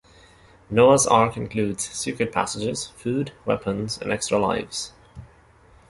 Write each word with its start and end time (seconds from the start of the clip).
"Noah's 0.71 1.05
Ark" 1.05 1.37
includes 1.37 1.83
secret 1.83 2.31
passages, 2.31 2.87
food, 2.95 3.33
weapons 3.45 3.99
and 4.01 4.11
extra 4.11 4.39
lives. 4.39 4.93